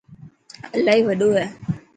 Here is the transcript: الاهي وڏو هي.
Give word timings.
الاهي 0.75 1.01
وڏو 1.07 1.29
هي. 1.37 1.45